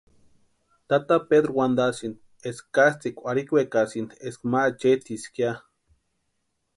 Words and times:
Tata 0.89 1.17
Pedru 1.29 1.53
wantasïnti 1.59 2.21
eska 2.49 2.67
katsʼïkwa 2.85 3.25
arhikwekasïnka 3.31 4.15
eska 4.27 4.45
ma 4.51 4.59
acheetisïnka 4.67 5.35
ya. 5.45 5.51